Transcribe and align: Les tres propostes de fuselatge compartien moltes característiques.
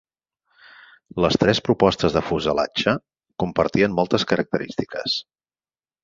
Les 1.25 1.35
tres 1.41 1.59
propostes 1.67 2.15
de 2.15 2.23
fuselatge 2.29 2.93
compartien 3.43 3.93
moltes 3.99 4.25
característiques. 4.33 5.19